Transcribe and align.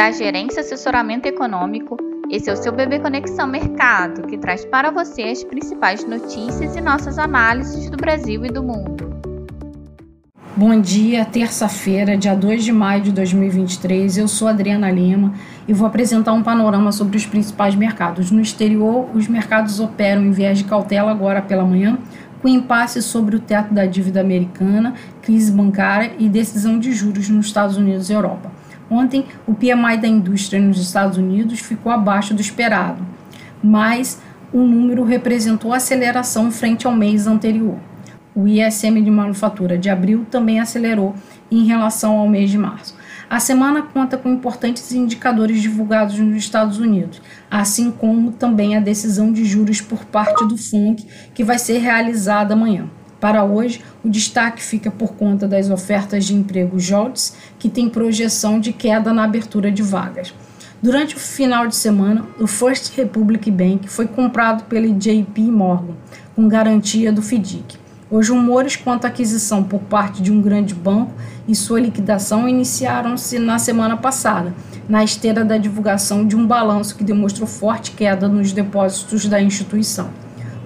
da 0.00 0.10
Gerência 0.10 0.62
Assessoramento 0.62 1.28
Econômico. 1.28 1.94
Esse 2.30 2.48
é 2.48 2.52
o 2.54 2.56
seu 2.56 2.72
Bebê 2.72 2.98
Conexão 2.98 3.46
Mercado, 3.46 4.22
que 4.22 4.38
traz 4.38 4.64
para 4.64 4.90
você 4.90 5.24
as 5.24 5.44
principais 5.44 6.08
notícias 6.08 6.74
e 6.74 6.80
nossas 6.80 7.18
análises 7.18 7.90
do 7.90 7.98
Brasil 7.98 8.42
e 8.46 8.48
do 8.48 8.62
mundo. 8.62 9.10
Bom 10.56 10.80
dia, 10.80 11.22
terça-feira, 11.26 12.16
dia 12.16 12.34
2 12.34 12.64
de 12.64 12.72
maio 12.72 13.02
de 13.02 13.12
2023. 13.12 14.16
Eu 14.16 14.26
sou 14.26 14.48
Adriana 14.48 14.90
Lima 14.90 15.34
e 15.68 15.74
vou 15.74 15.86
apresentar 15.86 16.32
um 16.32 16.42
panorama 16.42 16.92
sobre 16.92 17.18
os 17.18 17.26
principais 17.26 17.74
mercados. 17.74 18.30
No 18.30 18.40
exterior, 18.40 19.06
os 19.14 19.28
mercados 19.28 19.80
operam 19.80 20.24
em 20.24 20.30
viés 20.30 20.56
de 20.56 20.64
cautela 20.64 21.10
agora 21.10 21.42
pela 21.42 21.62
manhã, 21.62 21.98
com 22.40 22.48
impasse 22.48 23.02
sobre 23.02 23.36
o 23.36 23.38
teto 23.38 23.74
da 23.74 23.84
dívida 23.84 24.22
americana, 24.22 24.94
crise 25.20 25.52
bancária 25.52 26.12
e 26.18 26.26
decisão 26.26 26.78
de 26.78 26.90
juros 26.90 27.28
nos 27.28 27.44
Estados 27.44 27.76
Unidos 27.76 28.08
e 28.08 28.14
Europa. 28.14 28.59
Ontem, 28.90 29.24
o 29.46 29.54
PMI 29.54 29.98
da 30.00 30.08
indústria 30.08 30.60
nos 30.60 30.80
Estados 30.80 31.16
Unidos 31.16 31.60
ficou 31.60 31.92
abaixo 31.92 32.34
do 32.34 32.40
esperado, 32.40 33.06
mas 33.62 34.20
o 34.52 34.62
número 34.62 35.04
representou 35.04 35.72
aceleração 35.72 36.50
frente 36.50 36.86
ao 36.86 36.92
mês 36.92 37.28
anterior. 37.28 37.78
O 38.34 38.48
ISM 38.48 39.00
de 39.02 39.10
manufatura 39.10 39.78
de 39.78 39.88
abril 39.88 40.26
também 40.28 40.58
acelerou 40.58 41.14
em 41.50 41.64
relação 41.64 42.18
ao 42.18 42.28
mês 42.28 42.50
de 42.50 42.58
março. 42.58 42.96
A 43.28 43.38
semana 43.38 43.82
conta 43.82 44.16
com 44.16 44.28
importantes 44.28 44.90
indicadores 44.90 45.62
divulgados 45.62 46.18
nos 46.18 46.36
Estados 46.36 46.78
Unidos, 46.78 47.22
assim 47.48 47.92
como 47.92 48.32
também 48.32 48.76
a 48.76 48.80
decisão 48.80 49.32
de 49.32 49.44
juros 49.44 49.80
por 49.80 50.04
parte 50.04 50.44
do 50.48 50.56
FONC, 50.56 51.06
que 51.32 51.44
vai 51.44 51.58
ser 51.58 51.78
realizada 51.78 52.54
amanhã. 52.54 52.90
Para 53.20 53.44
hoje, 53.44 53.82
o 54.02 54.08
destaque 54.08 54.62
fica 54.62 54.90
por 54.90 55.12
conta 55.12 55.46
das 55.46 55.68
ofertas 55.68 56.24
de 56.24 56.34
emprego 56.34 56.80
JOLTS, 56.80 57.36
que 57.58 57.68
tem 57.68 57.88
projeção 57.88 58.58
de 58.58 58.72
queda 58.72 59.12
na 59.12 59.24
abertura 59.24 59.70
de 59.70 59.82
vagas. 59.82 60.32
Durante 60.82 61.14
o 61.14 61.18
final 61.18 61.66
de 61.66 61.76
semana, 61.76 62.24
o 62.40 62.46
First 62.46 62.96
Republic 62.96 63.50
Bank 63.50 63.86
foi 63.86 64.06
comprado 64.06 64.64
pela 64.64 64.88
JP 64.88 65.42
Morgan, 65.42 65.94
com 66.34 66.48
garantia 66.48 67.12
do 67.12 67.20
FDIC. 67.20 67.78
Os 68.10 68.28
rumores 68.30 68.74
quanto 68.74 69.04
à 69.04 69.08
aquisição 69.08 69.62
por 69.62 69.80
parte 69.80 70.22
de 70.22 70.32
um 70.32 70.40
grande 70.40 70.74
banco 70.74 71.12
e 71.46 71.54
sua 71.54 71.78
liquidação 71.78 72.48
iniciaram-se 72.48 73.38
na 73.38 73.58
semana 73.58 73.96
passada, 73.98 74.54
na 74.88 75.04
esteira 75.04 75.44
da 75.44 75.58
divulgação 75.58 76.26
de 76.26 76.34
um 76.34 76.46
balanço 76.46 76.96
que 76.96 77.04
demonstrou 77.04 77.46
forte 77.46 77.92
queda 77.92 78.26
nos 78.26 78.50
depósitos 78.50 79.26
da 79.26 79.40
instituição. 79.40 80.08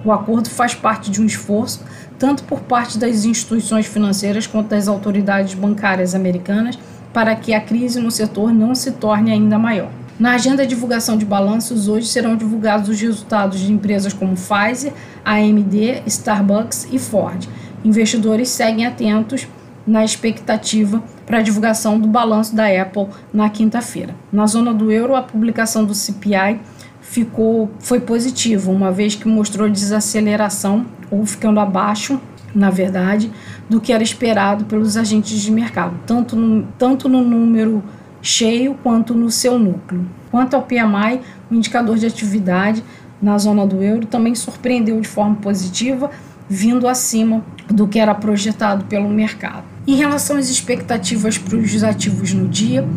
O 0.05 0.11
acordo 0.11 0.49
faz 0.49 0.73
parte 0.75 1.09
de 1.09 1.19
um 1.19 1.25
esforço 1.25 1.83
tanto 2.17 2.43
por 2.43 2.61
parte 2.61 2.97
das 2.97 3.25
instituições 3.25 3.85
financeiras 3.85 4.47
quanto 4.47 4.69
das 4.69 4.87
autoridades 4.87 5.53
bancárias 5.53 6.15
americanas, 6.15 6.77
para 7.13 7.35
que 7.35 7.53
a 7.53 7.61
crise 7.61 7.99
no 7.99 8.11
setor 8.11 8.53
não 8.53 8.75
se 8.75 8.91
torne 8.91 9.31
ainda 9.31 9.57
maior. 9.57 9.89
Na 10.17 10.33
agenda 10.33 10.63
de 10.63 10.69
divulgação 10.69 11.17
de 11.17 11.25
balanços, 11.25 11.89
hoje 11.89 12.07
serão 12.07 12.37
divulgados 12.37 12.87
os 12.87 12.99
resultados 12.99 13.59
de 13.59 13.71
empresas 13.71 14.13
como 14.13 14.35
Pfizer, 14.35 14.93
AMD, 15.25 16.03
Starbucks 16.05 16.87
e 16.91 16.97
Ford. 16.97 17.49
Investidores 17.83 18.49
seguem 18.49 18.85
atentos 18.85 19.47
na 19.85 20.03
expectativa 20.03 21.03
para 21.25 21.39
a 21.39 21.41
divulgação 21.41 21.99
do 21.99 22.07
balanço 22.07 22.55
da 22.55 22.65
Apple 22.81 23.07
na 23.33 23.49
quinta-feira. 23.49 24.15
Na 24.31 24.47
zona 24.47 24.73
do 24.73 24.91
euro, 24.91 25.15
a 25.15 25.21
publicação 25.21 25.83
do 25.83 25.93
CPI 25.93 26.59
ficou 27.01 27.69
foi 27.79 27.99
positivo, 27.99 28.71
uma 28.71 28.91
vez 28.91 29.15
que 29.15 29.27
mostrou 29.27 29.69
desaceleração 29.69 30.85
ou 31.11 31.25
ficando 31.25 31.59
abaixo, 31.59 32.19
na 32.53 32.69
verdade, 32.69 33.31
do 33.69 33.81
que 33.81 33.91
era 33.91 34.03
esperado 34.03 34.65
pelos 34.65 34.95
agentes 34.95 35.41
de 35.41 35.51
mercado, 35.51 35.95
tanto 36.05 36.35
no, 36.35 36.67
tanto 36.77 37.09
no 37.09 37.21
número 37.21 37.83
cheio 38.21 38.75
quanto 38.81 39.13
no 39.13 39.29
seu 39.29 39.59
núcleo. 39.59 40.05
Quanto 40.31 40.55
ao 40.55 40.63
PMI, 40.63 41.21
o 41.49 41.55
indicador 41.55 41.97
de 41.97 42.05
atividade 42.05 42.83
na 43.21 43.37
zona 43.37 43.65
do 43.65 43.81
euro 43.81 44.05
também 44.05 44.35
surpreendeu 44.35 44.99
de 44.99 45.07
forma 45.07 45.35
positiva, 45.35 46.09
vindo 46.47 46.87
acima 46.87 47.43
do 47.67 47.87
que 47.87 47.99
era 47.99 48.13
projetado 48.13 48.85
pelo 48.85 49.09
mercado. 49.09 49.63
Em 49.87 49.95
relação 49.95 50.37
às 50.37 50.49
expectativas 50.49 51.37
para 51.37 51.57
os 51.57 51.83
ativos 51.83 52.33
no 52.33 52.47
dia, 52.47 52.87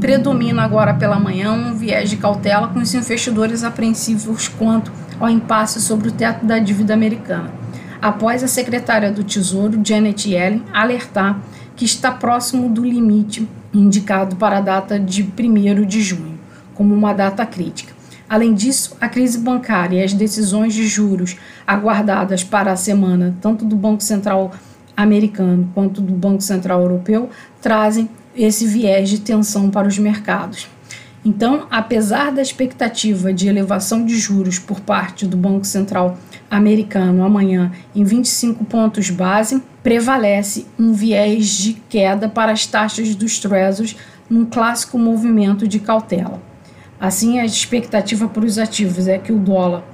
predomina 0.00 0.62
agora 0.62 0.94
pela 0.94 1.18
manhã 1.18 1.52
um 1.52 1.74
viés 1.74 2.10
de 2.10 2.16
cautela 2.16 2.68
com 2.68 2.80
os 2.80 2.92
investidores 2.94 3.62
apreensivos 3.62 4.48
quanto 4.48 4.90
ao 5.20 5.28
impasse 5.28 5.80
sobre 5.80 6.08
o 6.08 6.12
teto 6.12 6.46
da 6.46 6.58
dívida 6.58 6.94
americana, 6.94 7.52
após 8.00 8.42
a 8.42 8.48
secretária 8.48 9.12
do 9.12 9.22
Tesouro, 9.22 9.80
Janet 9.84 10.28
Yellen, 10.28 10.64
alertar 10.72 11.40
que 11.76 11.84
está 11.84 12.10
próximo 12.10 12.68
do 12.68 12.82
limite 12.82 13.46
indicado 13.72 14.36
para 14.36 14.58
a 14.58 14.60
data 14.60 14.98
de 14.98 15.22
1 15.22 15.84
de 15.86 16.00
junho, 16.00 16.38
como 16.74 16.94
uma 16.94 17.12
data 17.12 17.44
crítica. 17.46 17.92
Além 18.28 18.54
disso, 18.54 18.96
a 19.00 19.08
crise 19.08 19.38
bancária 19.38 20.00
e 20.00 20.04
as 20.04 20.12
decisões 20.12 20.72
de 20.72 20.86
juros 20.86 21.36
aguardadas 21.66 22.44
para 22.44 22.72
a 22.72 22.76
semana, 22.76 23.36
tanto 23.40 23.64
do 23.64 23.76
Banco 23.76 24.02
Central 24.02 24.52
americano 24.96 25.68
quanto 25.74 26.00
do 26.00 26.12
Banco 26.12 26.42
Central 26.42 26.80
europeu, 26.82 27.28
trazem 27.60 28.08
esse 28.36 28.66
viés 28.66 29.08
de 29.08 29.20
tensão 29.20 29.70
para 29.70 29.88
os 29.88 29.98
mercados. 29.98 30.68
Então, 31.24 31.66
apesar 31.70 32.32
da 32.32 32.40
expectativa 32.40 33.32
de 33.32 33.46
elevação 33.46 34.04
de 34.04 34.16
juros 34.16 34.58
por 34.58 34.80
parte 34.80 35.26
do 35.26 35.36
Banco 35.36 35.66
Central 35.66 36.16
americano 36.50 37.22
amanhã 37.22 37.70
em 37.94 38.04
25 38.04 38.64
pontos 38.64 39.10
base, 39.10 39.62
prevalece 39.82 40.66
um 40.78 40.92
viés 40.92 41.46
de 41.46 41.74
queda 41.74 42.28
para 42.28 42.52
as 42.52 42.66
taxas 42.66 43.14
dos 43.14 43.38
Treasuries 43.38 43.96
num 44.30 44.46
clássico 44.46 44.98
movimento 44.98 45.68
de 45.68 45.78
cautela. 45.78 46.40
Assim, 46.98 47.38
a 47.38 47.44
expectativa 47.44 48.26
para 48.26 48.44
os 48.44 48.58
ativos 48.58 49.06
é 49.06 49.18
que 49.18 49.32
o 49.32 49.38
dólar 49.38 49.84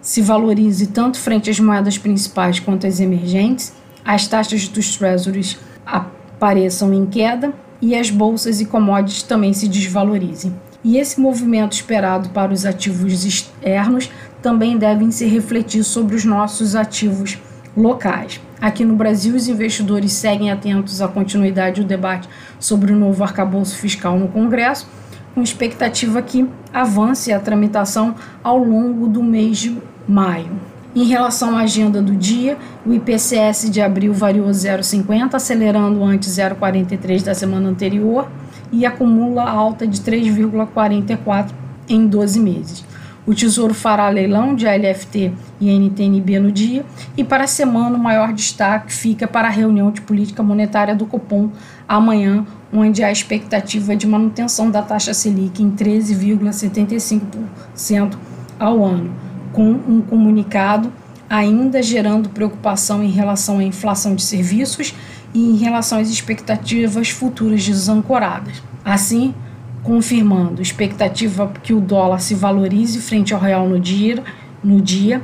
se 0.00 0.22
valorize 0.22 0.88
tanto 0.88 1.18
frente 1.18 1.50
às 1.50 1.60
moedas 1.60 1.98
principais 1.98 2.58
quanto 2.58 2.86
às 2.86 2.98
emergentes, 2.98 3.72
as 4.04 4.26
taxas 4.26 4.66
dos 4.68 4.96
Treasuries 4.96 5.58
apareçam 5.84 6.92
em 6.94 7.06
queda 7.06 7.52
e 7.80 7.94
as 7.94 8.10
bolsas 8.10 8.60
e 8.60 8.64
commodities 8.64 9.22
também 9.22 9.52
se 9.52 9.68
desvalorizem. 9.68 10.54
E 10.82 10.96
esse 10.96 11.20
movimento 11.20 11.72
esperado 11.72 12.28
para 12.30 12.52
os 12.52 12.64
ativos 12.64 13.24
externos 13.24 14.10
também 14.40 14.78
devem 14.78 15.10
se 15.10 15.26
refletir 15.26 15.82
sobre 15.82 16.14
os 16.14 16.24
nossos 16.24 16.76
ativos 16.76 17.38
locais. 17.76 18.40
Aqui 18.60 18.84
no 18.84 18.96
Brasil, 18.96 19.34
os 19.34 19.48
investidores 19.48 20.12
seguem 20.12 20.50
atentos 20.50 21.00
à 21.00 21.08
continuidade 21.08 21.80
do 21.80 21.86
debate 21.86 22.28
sobre 22.58 22.92
o 22.92 22.96
novo 22.96 23.22
arcabouço 23.22 23.76
fiscal 23.76 24.18
no 24.18 24.28
Congresso, 24.28 24.88
com 25.34 25.42
expectativa 25.42 26.20
que 26.20 26.48
avance 26.72 27.32
a 27.32 27.38
tramitação 27.38 28.14
ao 28.42 28.58
longo 28.58 29.08
do 29.08 29.22
mês 29.22 29.58
de 29.58 29.76
maio. 30.08 30.77
Em 30.96 31.04
relação 31.04 31.56
à 31.56 31.62
agenda 31.62 32.00
do 32.00 32.16
dia, 32.16 32.56
o 32.86 32.94
IPCS 32.94 33.68
de 33.70 33.80
abril 33.80 34.14
variou 34.14 34.48
0,50, 34.48 35.34
acelerando 35.34 36.02
ante 36.02 36.28
0,43 36.28 37.22
da 37.22 37.34
semana 37.34 37.68
anterior 37.68 38.26
e 38.72 38.86
acumula 38.86 39.48
alta 39.48 39.86
de 39.86 40.00
3,44 40.00 41.50
em 41.88 42.06
12 42.06 42.40
meses. 42.40 42.84
O 43.26 43.34
Tesouro 43.34 43.74
fará 43.74 44.08
leilão 44.08 44.54
de 44.54 44.66
ALFT 44.66 45.30
e 45.60 45.70
NTNB 45.70 46.38
no 46.38 46.50
dia 46.50 46.86
e 47.14 47.22
para 47.22 47.44
a 47.44 47.46
semana 47.46 47.94
o 47.94 48.00
maior 48.00 48.32
destaque 48.32 48.90
fica 48.90 49.28
para 49.28 49.48
a 49.48 49.50
reunião 49.50 49.90
de 49.90 50.00
política 50.00 50.42
monetária 50.42 50.96
do 50.96 51.04
Copom 51.04 51.50
amanhã, 51.86 52.46
onde 52.72 53.04
há 53.04 53.12
expectativa 53.12 53.94
de 53.94 54.06
manutenção 54.06 54.70
da 54.70 54.80
taxa 54.80 55.12
Selic 55.12 55.62
em 55.62 55.70
13,75% 55.70 58.16
ao 58.58 58.82
ano 58.82 59.27
com 59.52 59.70
um 59.70 60.00
comunicado 60.00 60.92
ainda 61.28 61.82
gerando 61.82 62.28
preocupação 62.28 63.02
em 63.02 63.10
relação 63.10 63.58
à 63.58 63.64
inflação 63.64 64.14
de 64.14 64.22
serviços 64.22 64.94
e 65.34 65.50
em 65.50 65.56
relação 65.56 65.98
às 65.98 66.08
expectativas 66.08 67.10
futuras 67.10 67.64
desancoradas. 67.64 68.62
Assim, 68.84 69.34
confirmando 69.82 70.62
expectativa 70.62 71.52
que 71.62 71.74
o 71.74 71.80
dólar 71.80 72.20
se 72.20 72.34
valorize 72.34 73.00
frente 73.00 73.34
ao 73.34 73.40
real 73.40 73.68
no 73.68 73.78
dia, 73.78 74.22
no 74.64 74.80
dia 74.80 75.20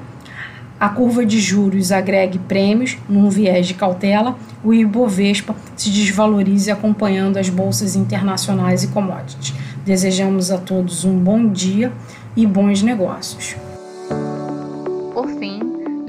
a 0.78 0.88
curva 0.88 1.24
de 1.24 1.40
juros 1.40 1.92
agregue 1.92 2.38
prêmios 2.38 2.98
num 3.08 3.30
viés 3.30 3.66
de 3.66 3.74
cautela, 3.74 4.36
o 4.62 4.74
Ibovespa 4.74 5.54
se 5.76 5.88
desvalorize 5.88 6.70
acompanhando 6.70 7.38
as 7.38 7.48
bolsas 7.48 7.96
internacionais 7.96 8.82
e 8.82 8.88
commodities. 8.88 9.54
Desejamos 9.84 10.50
a 10.50 10.58
todos 10.58 11.04
um 11.04 11.16
bom 11.16 11.48
dia 11.48 11.92
e 12.36 12.46
bons 12.46 12.82
negócios. 12.82 13.56